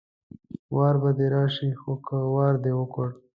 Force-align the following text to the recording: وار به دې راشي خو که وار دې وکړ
وار 0.75 0.95
به 1.01 1.09
دې 1.17 1.27
راشي 1.33 1.69
خو 1.79 1.93
که 2.05 2.17
وار 2.33 2.53
دې 2.63 2.73
وکړ 2.79 3.07